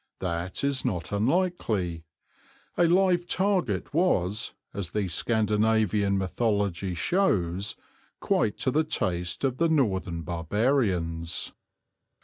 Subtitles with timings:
[0.17, 2.05] That is not unlikely.
[2.75, 7.75] A live target was, as the Scandinavian mythology shows,
[8.19, 11.53] quite to the taste of the northern barbarians.